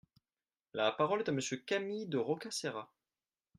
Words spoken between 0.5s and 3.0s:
La parole est à Monsieur Camille de Rocca Serra.